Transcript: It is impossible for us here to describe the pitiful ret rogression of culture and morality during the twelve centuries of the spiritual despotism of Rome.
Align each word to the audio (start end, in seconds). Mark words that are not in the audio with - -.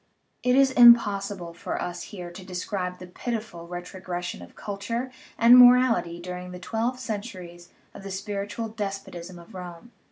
It 0.41 0.55
is 0.55 0.71
impossible 0.71 1.53
for 1.53 1.79
us 1.79 2.01
here 2.05 2.31
to 2.31 2.43
describe 2.43 2.97
the 2.97 3.05
pitiful 3.05 3.67
ret 3.67 3.83
rogression 3.89 4.41
of 4.41 4.55
culture 4.55 5.11
and 5.37 5.55
morality 5.55 6.19
during 6.19 6.49
the 6.49 6.57
twelve 6.57 6.97
centuries 6.99 7.69
of 7.93 8.01
the 8.01 8.09
spiritual 8.09 8.69
despotism 8.69 9.37
of 9.37 9.53
Rome. 9.53 9.91